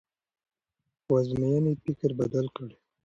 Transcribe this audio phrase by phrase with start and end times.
[1.03, 2.69] خو ازموینې یې فکر بدل کړ.